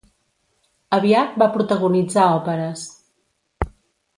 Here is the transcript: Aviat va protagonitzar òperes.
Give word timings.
Aviat 0.97 1.37
va 1.43 1.49
protagonitzar 1.57 2.25
òperes. 2.39 2.87